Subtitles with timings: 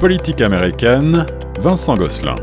[0.00, 1.26] Politique américaine,
[1.58, 2.36] Vincent Gosselin.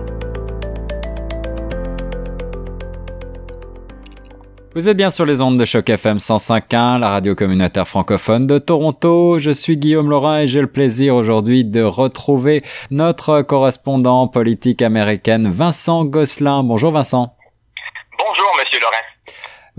[4.75, 8.59] Vous êtes bien sur les ondes de choc FM 105.1, la radio communautaire francophone de
[8.59, 9.39] Toronto.
[9.39, 12.61] Je suis Guillaume Laurin et j'ai le plaisir aujourd'hui de retrouver
[12.91, 16.61] notre correspondant politique américaine Vincent Gosselin.
[16.61, 17.36] Bonjour Vincent.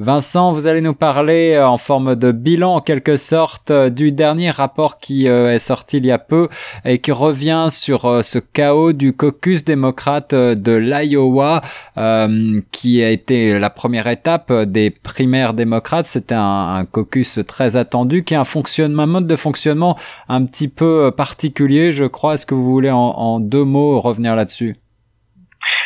[0.01, 4.13] Vincent, vous allez nous parler euh, en forme de bilan en quelque sorte euh, du
[4.13, 6.49] dernier rapport qui euh, est sorti il y a peu
[6.85, 11.63] et qui revient sur ce chaos du caucus démocrate de l'Iowa
[12.71, 16.07] qui a été la première étape des primaires démocrates.
[16.07, 20.69] C'était un, caucus très attendu qui a un fonctionnement, un mode de fonctionnement un petit
[20.69, 22.35] peu particulier, je crois.
[22.35, 24.77] Est-ce que vous voulez en, en deux mots revenir là-dessus?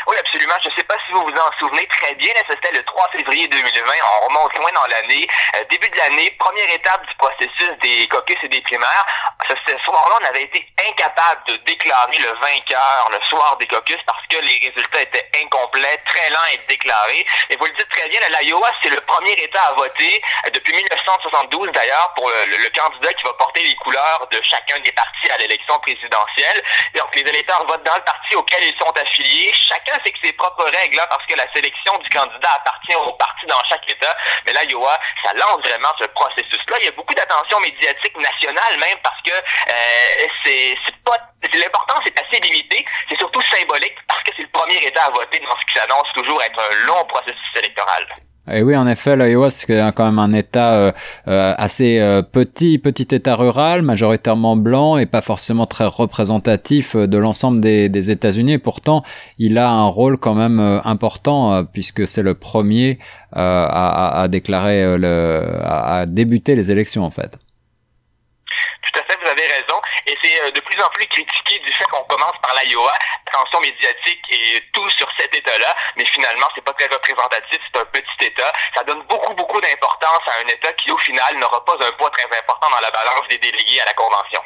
[0.07, 0.55] Oui, absolument.
[0.63, 2.33] Je ne sais pas vous vous en souvenez très bien.
[2.49, 3.93] C'était le 3 février 2020.
[4.23, 5.27] On remonte loin dans l'année.
[5.57, 9.07] Euh, début de l'année, première étape du processus des caucus et des primaires.
[9.49, 14.25] Ce, soir-là, on avait été incapable de déclarer le vainqueur le soir des caucus parce
[14.29, 17.27] que les résultats étaient incomplets, très lents à être déclarés.
[17.51, 20.75] Et vous le dites très bien, l'Iowa, c'est le premier État à voter euh, depuis
[20.75, 25.39] 1972 d'ailleurs pour le, candidat qui va porter les couleurs de chacun des partis à
[25.39, 26.63] l'élection présidentielle.
[26.95, 29.53] Donc les électeurs votent dans le parti auquel ils sont affiliés.
[29.69, 33.47] Chacun fixe ses propres règles hein, parce que la sélection du candidat appartient au parti
[33.47, 34.17] dans chaque État.
[34.47, 36.77] Mais l'Iowa, ça lance vraiment ce processus-là.
[36.81, 41.19] Il y a beaucoup d'attention médiatique nationale même parce que euh, c'est pas
[41.53, 42.85] l'importance est assez limitée.
[43.09, 46.09] C'est surtout symbolique parce que c'est le premier État à voter dans ce qui s'annonce
[46.15, 48.07] toujours être un long processus électoral.
[48.51, 50.93] Et oui, en effet, l'Iowa, c'est quand même un État euh,
[51.29, 57.19] euh, assez euh, petit, petit État rural, majoritairement blanc et pas forcément très représentatif de
[57.19, 58.59] l'ensemble des, des États-Unis.
[58.59, 59.05] Pourtant,
[59.39, 62.99] il a un rôle quand même important puisque c'est le premier
[63.33, 67.31] à, à, déclarer, le, à débuter les élections en fait.
[67.31, 69.81] Tout à fait, vous avez raison.
[70.09, 72.93] Et c'est de plus en plus critiqué du fait qu'on commence par l'Iowa,
[73.27, 77.85] attention médiatique et tout sur cet État-là, mais finalement, c'est pas très représentatif, c'est un
[77.87, 78.53] petit État.
[78.77, 82.11] Ça donne beaucoup, beaucoup d'importance à un État qui, au final, n'aura pas un poids
[82.11, 84.41] très important dans la balance des délégués à la Convention.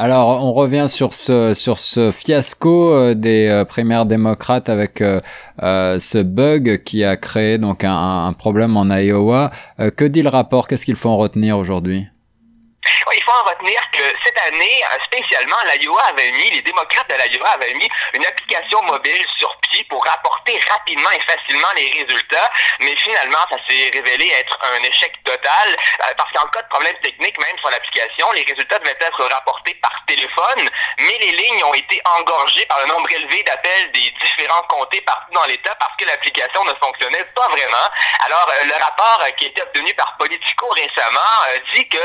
[0.00, 5.18] Alors, on revient sur ce sur ce fiasco euh, des euh, primaires démocrates avec euh,
[5.58, 9.50] ce bug qui a créé donc un, un problème en Iowa.
[9.96, 10.68] que dit le rapport?
[10.68, 12.06] Qu'est-ce qu'il faut en retenir aujourd'hui?
[13.14, 17.14] Il faut en retenir que cette année, euh, spécialement, l'Iowa avait mis, les démocrates de
[17.14, 22.50] l'Iowa avaient mis une application mobile sur pied pour rapporter rapidement et facilement les résultats,
[22.80, 26.96] mais finalement, ça s'est révélé être un échec total, euh, parce qu'en cas de problème
[27.02, 31.74] technique, même sur l'application, les résultats devaient être rapportés par téléphone, mais les lignes ont
[31.74, 36.04] été engorgées par le nombre élevé d'appels des différents comtés partout dans l'État parce que
[36.06, 37.88] l'application ne fonctionnait pas vraiment.
[38.26, 40.16] Alors, euh, le rapport qui a été obtenu par
[40.74, 41.20] Récemment
[41.74, 41.98] dit que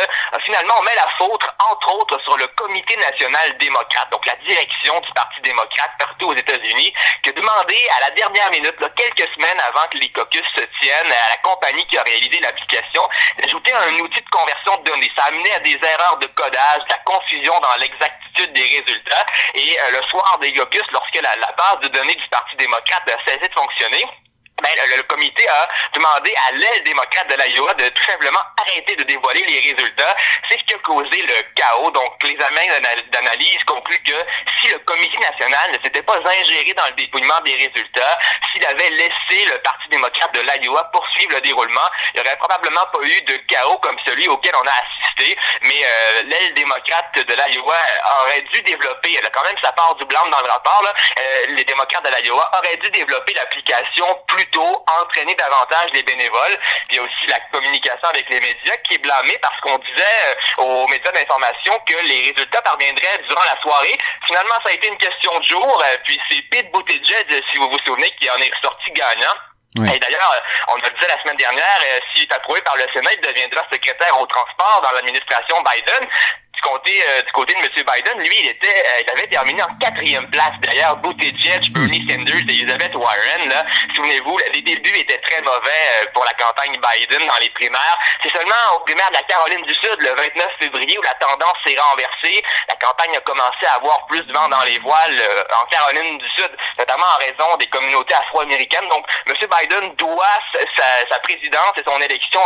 [0.45, 4.99] finalement, on met la faute, entre autres, sur le Comité national démocrate, donc la direction
[4.99, 9.59] du Parti démocrate partout aux États-Unis, qui a demandé à la dernière minute, quelques semaines
[9.67, 13.07] avant que les caucus se tiennent, à la compagnie qui a réalisé l'application,
[13.39, 15.11] d'ajouter un outil de conversion de données.
[15.17, 19.25] Ça a amené à des erreurs de codage, de la confusion dans l'exactitude des résultats.
[19.55, 23.29] Et euh, le soir des caucus, lorsque la base de données du Parti démocrate a
[23.31, 24.05] cessé de fonctionner,
[24.63, 29.03] ben, le, comité a demandé à l'aile démocrate de l'Iowa de tout simplement arrêter de
[29.03, 30.15] dévoiler les résultats.
[30.49, 31.91] C'est ce qui a causé le chaos.
[31.91, 32.71] Donc, les amènes
[33.11, 34.15] d'analyse concluent que
[34.61, 38.17] si le comité national ne s'était pas ingéré dans le dépouillement des résultats,
[38.51, 42.85] s'il avait laissé le Parti démocrate de l'Iowa poursuivre le déroulement, il n'y aurait probablement
[42.93, 45.37] pas eu de chaos comme celui auquel on a assisté.
[45.63, 47.75] Mais euh, l'aile démocrate de l'Iowa
[48.21, 50.93] aurait dû développer, elle a quand même sa part du blanc dans le rapport, là,
[51.19, 56.57] euh, les démocrates de l'Iowa auraient dû développer l'application plus plutôt entraîner davantage les bénévoles.
[56.87, 59.77] Puis il y a aussi la communication avec les médias qui est blâmée parce qu'on
[59.79, 63.97] disait euh, aux médias d'information que les résultats parviendraient durant la soirée.
[64.27, 65.83] Finalement, ça a été une question de jour.
[65.83, 69.35] Euh, puis c'est Pete Buttigieg, si vous vous souvenez, qui en est ressorti gagnant.
[69.75, 73.09] Et d'ailleurs, on a dit la semaine dernière, euh, s'il est approuvé par le Sénat,
[73.13, 76.07] il deviendra secrétaire au transport dans l'administration Biden
[76.63, 77.67] côté, euh, du côté de M.
[77.75, 82.47] Biden, lui, il était, euh, il avait terminé en quatrième place derrière Buttigieg, Bernie Sanders
[82.47, 83.49] et Elizabeth Warren.
[83.49, 83.65] Là.
[83.95, 87.97] Souvenez-vous, les débuts étaient très mauvais euh, pour la campagne Biden dans les primaires.
[88.23, 91.57] C'est seulement aux primaires de la Caroline du Sud, le 29 février, où la tendance
[91.67, 92.41] s'est renversée.
[92.69, 95.21] La campagne a commencé à avoir plus de vent dans les voiles
[95.61, 96.49] en Caroline du Sud,
[96.79, 98.87] notamment en raison des communautés afro-américaines.
[98.89, 99.35] Donc, M.
[99.35, 102.41] Biden doit sa, sa, présidence et son élection,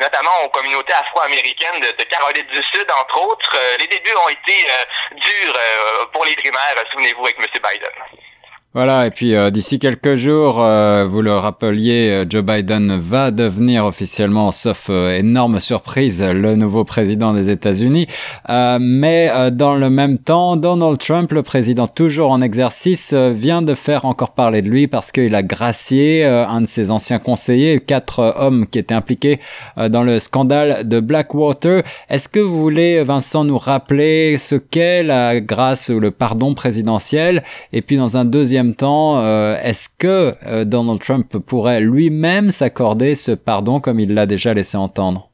[0.00, 3.59] notamment aux communautés afro-américaines de, de Caroline du Sud, entre autres.
[3.60, 7.46] Euh, les débuts ont été euh, durs euh, pour les primaires, souvenez-vous, avec M.
[7.54, 7.90] Biden.
[8.72, 13.32] Voilà, et puis euh, d'ici quelques jours, euh, vous le rappeliez, euh, Joe Biden va
[13.32, 18.06] devenir officiellement, sauf énorme surprise, le nouveau président des États-Unis.
[18.48, 24.04] mais dans le même temps, Donald Trump, le président toujours en exercice, vient de faire
[24.04, 28.66] encore parler de lui parce qu'il a gracié un de ses anciens conseillers, quatre hommes
[28.68, 29.40] qui étaient impliqués
[29.76, 31.82] dans le scandale de Blackwater.
[32.08, 37.42] Est-ce que vous voulez, Vincent, nous rappeler ce qu'est la grâce ou le pardon présidentiel?
[37.72, 43.14] Et puis dans un deuxième temps, euh, est-ce que euh, Donald Trump pourrait lui-même s'accorder
[43.14, 45.30] ce pardon comme il l'a déjà laissé entendre?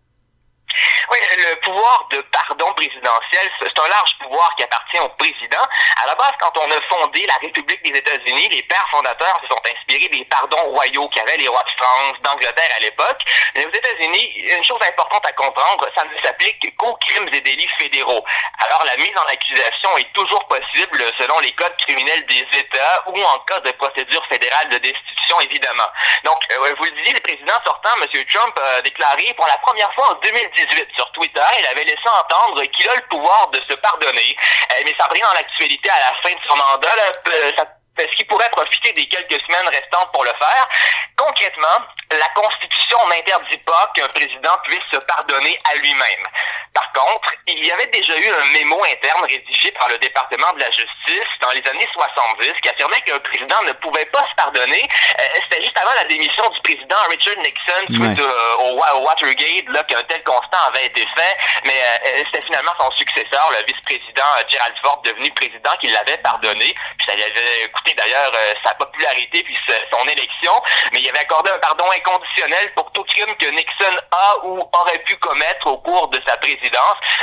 [2.77, 5.65] De pardon présidentiel, c'est un large pouvoir qui appartient au président.
[6.03, 9.49] À la base, quand on a fondé la République des États-Unis, les pères fondateurs se
[9.49, 13.21] sont inspirés des pardons royaux qu'avaient les rois de France, d'Angleterre à l'époque.
[13.57, 17.71] Mais aux États-Unis, une chose importante à comprendre, ça ne s'applique qu'aux crimes et délits
[17.79, 18.25] fédéraux.
[18.65, 23.21] Alors, la mise en accusation est toujours possible selon les codes criminels des États ou
[23.23, 25.89] en cas de procédure fédérale de destitution, évidemment.
[26.25, 28.25] Donc, euh, vous le disiez, le président sortant, M.
[28.33, 32.66] Trump, a déclaré pour la première fois en 2018 sur Twitter, il avait laissé entendre
[32.69, 34.37] qu'il a le pouvoir de se pardonner.
[34.73, 36.89] Euh, mais ça revient dans l'actualité à la fin de son mandat.
[37.29, 37.53] Euh,
[37.99, 40.69] est-ce qu'il pourrait profiter des quelques semaines restantes pour le faire?
[41.17, 46.29] Concrètement, la Constitution n'interdit pas qu'un président puisse se pardonner à lui-même.
[46.77, 50.61] Par contre, il y avait déjà eu un mémo interne rédigé par le département de
[50.61, 54.85] la justice dans les années 70 qui affirmait qu'un président ne pouvait pas se pardonner.
[54.85, 59.85] Euh, c'était juste avant la démission du président Richard Nixon suite euh, au, Watergate, là,
[59.85, 61.37] qu'un tel constat avait été fait.
[61.65, 66.77] Mais euh, c'était finalement son successeur, le vice-président Gerald Ford, devenu président, qui l'avait pardonné.
[66.99, 68.33] Puis ça lui avait coûté d'ailleurs
[68.63, 69.57] sa popularité puis
[69.91, 70.53] son élection.
[70.93, 74.99] Mais il avait accordé un pardon inconditionnel pour tout crime que Nixon a ou aurait
[75.07, 76.66] pu commettre au cours de sa présidence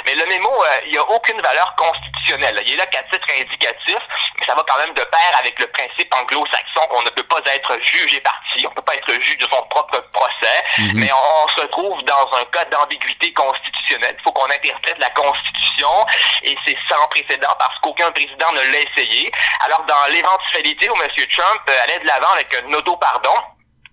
[0.06, 2.62] mais le mémo, euh, il n'y a aucune valeur constitutionnelle.
[2.66, 3.98] Il est là qu'à titre indicatif,
[4.40, 7.40] mais ça va quand même de pair avec le principe anglo-saxon qu'on ne peut pas
[7.54, 10.92] être juge et parti, on ne peut pas être juge de son propre procès, mhm.
[10.96, 14.16] mais on, se retrouve dans un cas d'ambiguïté constitutionnelle.
[14.18, 16.06] Il faut qu'on interprète la Constitution
[16.44, 19.32] et c'est sans précédent parce qu'aucun président ne l'a essayé.
[19.66, 21.10] Alors, dans l'éventualité où M.
[21.30, 23.36] Trump allait de l'avant avec un auto-pardon,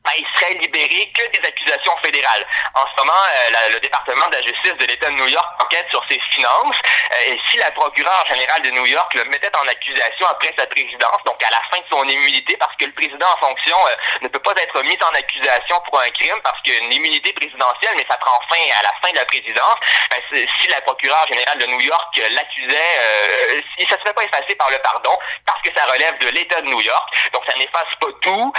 [0.04, 2.46] ben, il serait libéré que des accusations fédérales.
[2.74, 5.86] En ce moment, euh, le département de la justice de l'État de New York enquête
[5.90, 6.76] sur ses finances.
[7.12, 10.66] Euh, et si la procureure générale de New York le mettait en accusation après sa
[10.66, 13.96] présidence, donc à la fin de son immunité, parce que le président en fonction euh,
[14.22, 18.06] ne peut pas être mis en accusation pour un crime parce qu'une immunité présidentielle, mais
[18.08, 19.76] ça prend fin à la fin de la présidence.
[20.10, 24.54] Ben, si la procureure générale de New York l'accusait, euh, ça ne serait pas effacé
[24.56, 27.08] par le pardon parce que ça relève de l'État de New York.
[27.32, 28.52] Donc ça n'efface pas tout.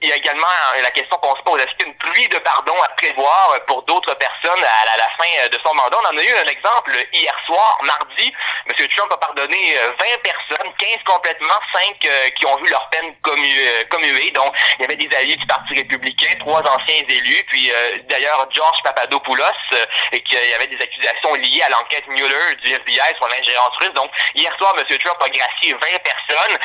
[0.00, 2.74] Il y a également Hein, la question qu'on se pose, est-ce qu'une pluie de pardon
[2.82, 5.96] à prévoir pour d'autres personnes à la, fin de son mandat?
[6.02, 8.32] On en a eu un exemple hier soir, mardi.
[8.66, 8.88] M.
[8.96, 13.14] Trump a pardonné 20 euh, personnes, 15 complètement, 5 euh, qui ont vu leur peine
[13.26, 14.30] euh, commuée.
[14.32, 17.72] Donc, il y avait des alliés du Parti républicain, trois anciens élus, puis
[18.08, 19.44] d'ailleurs George Papadopoulos,
[20.12, 23.94] et qu'il y avait des accusations liées à l'enquête Mueller du FBI sur l'ingérence russe.
[23.94, 24.84] Donc, hier soir, M.
[24.98, 26.58] Trump a gracié 20 personnes.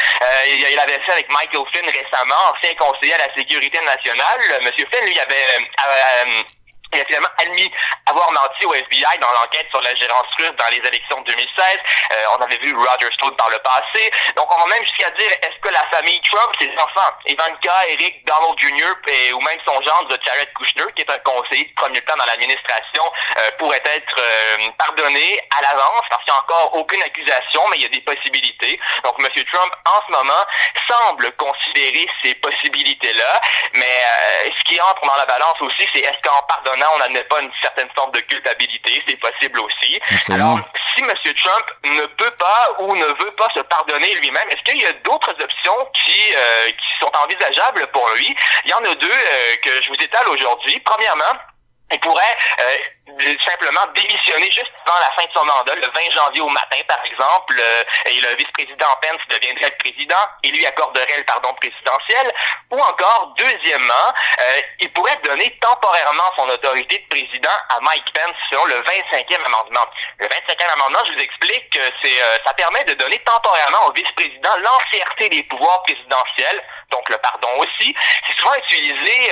[0.47, 4.63] il avait fait avec Michael Flynn récemment, ancien conseiller à la sécurité nationale.
[4.63, 5.61] Monsieur Flynn, lui, avait euh,
[6.25, 6.43] euh,
[6.93, 7.71] il a finalement admis
[8.05, 11.77] avoir menti au FBI dans l'enquête sur la gérance russe dans les élections de 2016.
[12.11, 14.11] Euh, on avait vu Roger Stone par le passé.
[14.35, 18.25] Donc, on va même jusqu'à dire, est-ce que la famille Trump, ses enfants, Ivanka, Eric,
[18.25, 22.01] Donald Jr., et, ou même son gendre, Jared Kushner, qui est un conseiller de premier
[22.01, 23.03] plan dans l'administration,
[23.37, 27.77] euh, pourrait être euh, pardonné à l'avance parce qu'il n'y a encore aucune accusation, mais
[27.77, 28.79] il y a des possibilités.
[29.03, 29.27] Donc, M.
[29.51, 30.43] Trump, en ce moment,
[30.89, 33.41] semble considérer ces possibilités-là,
[33.73, 34.03] mais
[34.45, 37.51] ce qui entre dans la balance aussi, c'est est-ce qu'en pardonnant on n'admet pas une
[37.61, 39.99] certaine forme de culpabilité, c'est possible aussi.
[40.31, 40.59] Alors,
[40.95, 41.09] si M.
[41.09, 44.93] Trump ne peut pas ou ne veut pas se pardonner lui-même, est-ce qu'il y a
[45.03, 48.35] d'autres options qui, euh, qui sont envisageables pour lui?
[48.65, 50.79] Il y en a deux euh, que je vous étale aujourd'hui.
[50.85, 51.39] Premièrement,
[51.93, 56.41] il pourrait euh, simplement démissionner juste avant la fin de son mandat, le 20 janvier
[56.41, 61.17] au matin, par exemple, euh, et le vice-président Pence deviendrait le président et lui accorderait
[61.17, 62.33] le pardon présidentiel.
[62.71, 64.07] Ou encore, deuxièmement,
[64.39, 69.45] euh, il pourrait donner temporairement son autorité de président à Mike Pence selon le 25e
[69.45, 69.85] amendement.
[70.17, 74.49] Le 25e amendement, je vous explique que c'est ça permet de donner temporairement au vice-président
[74.57, 77.95] l'entièreté des pouvoirs présidentiels, donc le pardon aussi.
[78.27, 79.31] C'est souvent utilisé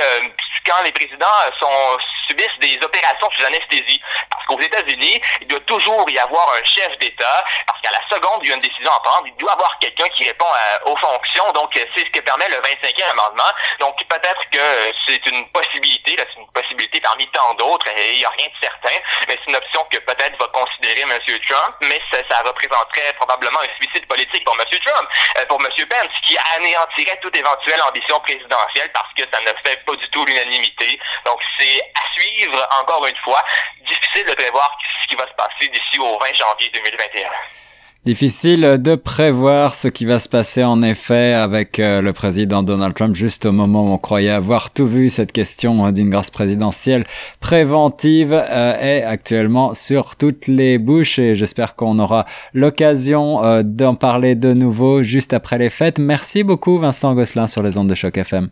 [0.65, 1.27] quand les présidents
[1.59, 1.97] sont
[2.31, 4.01] subissent des opérations sous anesthésie.
[4.31, 8.39] Parce qu'aux États-Unis, il doit toujours y avoir un chef d'État, parce qu'à la seconde,
[8.43, 10.47] il y a une décision à prendre, il doit y avoir quelqu'un qui répond
[10.85, 11.51] aux fonctions.
[11.53, 13.51] Donc, c'est ce que permet le 25e amendement.
[13.79, 18.25] Donc, peut-être que c'est une possibilité, c'est une possibilité parmi tant d'autres, et il n'y
[18.25, 18.97] a rien de certain,
[19.27, 21.19] mais c'est une option que peut-être va considérer M.
[21.47, 24.65] Trump, mais ça, ça représenterait probablement un suicide politique pour M.
[24.85, 25.67] Trump, euh, pour M.
[25.89, 30.25] Pence, qui anéantirait toute éventuelle ambition présidentielle parce que ça ne fait pas du tout
[30.25, 30.99] l'unanimité.
[31.25, 32.11] Donc, c'est à
[32.81, 33.43] encore une fois,
[33.87, 34.69] difficile de prévoir
[35.03, 37.29] ce qui va se passer d'ici au 20 janvier 2021.
[38.03, 42.95] Difficile de prévoir ce qui va se passer en effet avec euh, le président Donald
[42.95, 45.11] Trump juste au moment où on croyait avoir tout vu.
[45.11, 47.05] Cette question euh, d'une grâce présidentielle
[47.41, 52.25] préventive euh, est actuellement sur toutes les bouches et j'espère qu'on aura
[52.55, 55.99] l'occasion d'en parler de nouveau juste après les fêtes.
[55.99, 58.49] Merci beaucoup Vincent Gosselin sur les ondes de choc FM.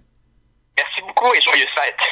[0.78, 2.09] Merci beaucoup et joyeuses fêtes.